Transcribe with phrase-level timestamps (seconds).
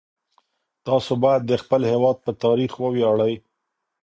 [0.87, 3.33] تاسو باید د خپل هیواد په تاریخ وویاړئ.